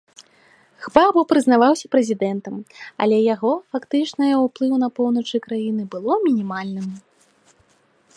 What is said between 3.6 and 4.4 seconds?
фактычнае